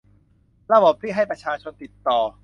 [0.73, 2.19] ระบบที่ให้ประชาชนติดต่อ